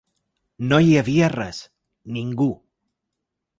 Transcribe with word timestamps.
No 0.71 0.79
hi 0.85 0.95
havia 1.01 1.29
res, 1.35 1.61
ningú. 2.17 2.51